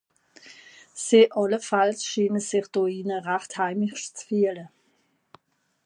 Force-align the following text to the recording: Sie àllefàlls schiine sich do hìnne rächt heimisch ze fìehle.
Sie 1.03 1.21
àllefàlls 1.41 2.01
schiine 2.05 2.41
sich 2.49 2.67
do 2.73 2.81
hìnne 2.93 3.17
rächt 3.27 3.51
heimisch 3.57 4.05
ze 4.15 4.21
fìehle. 4.27 4.65